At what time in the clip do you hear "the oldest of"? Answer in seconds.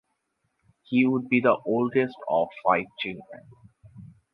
1.41-2.47